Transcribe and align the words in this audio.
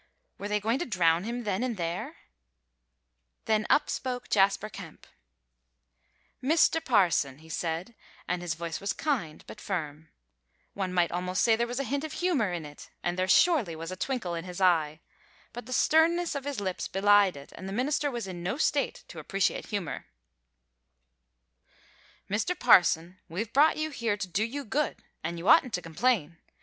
Were 0.39 0.47
they 0.47 0.59
going 0.59 0.79
to 0.79 0.85
drown 0.87 1.25
him 1.25 1.43
then 1.43 1.61
and 1.61 1.77
there? 1.77 2.15
Then 3.45 3.67
up 3.69 3.87
spoke 3.87 4.29
Jasper 4.31 4.67
Kemp: 4.67 5.05
"Mr. 6.41 6.83
Parson," 6.83 7.37
he 7.37 7.49
said, 7.49 7.93
and 8.27 8.41
his 8.41 8.55
voice 8.55 8.81
was 8.81 8.93
kind 8.93 9.43
but 9.45 9.61
firm; 9.61 10.09
one 10.73 10.91
might 10.91 11.11
almost 11.11 11.43
say 11.43 11.55
there 11.55 11.67
was 11.67 11.79
a 11.79 11.83
hint 11.83 12.03
of 12.03 12.13
humor 12.13 12.51
in 12.51 12.65
it, 12.65 12.89
and 13.03 13.15
there 13.15 13.27
surely 13.27 13.75
was 13.75 13.91
a 13.91 13.95
twinkle 13.95 14.33
in 14.33 14.43
his 14.43 14.59
eye; 14.59 15.01
but 15.53 15.67
the 15.67 15.71
sternness 15.71 16.33
of 16.33 16.45
his 16.45 16.59
lips 16.59 16.87
belied 16.87 17.37
it, 17.37 17.51
and 17.53 17.69
the 17.69 17.73
minister 17.73 18.09
was 18.09 18.25
in 18.25 18.41
no 18.41 18.57
state 18.57 19.03
to 19.07 19.19
appreciate 19.19 19.67
humor 19.67 20.07
"Mr. 22.27 22.57
Parson, 22.57 23.19
we've 23.29 23.53
brought 23.53 23.77
you 23.77 23.91
here 23.91 24.17
to 24.17 24.27
do 24.27 24.43
you 24.43 24.65
good, 24.65 24.95
an' 25.23 25.37
you 25.37 25.47
oughtn't 25.47 25.75
to 25.75 25.81
complain. 25.83 26.39